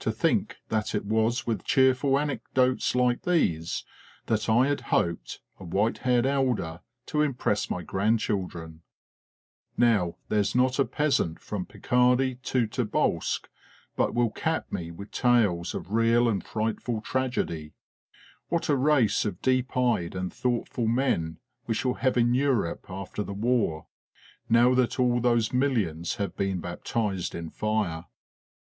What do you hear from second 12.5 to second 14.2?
Tobolsk but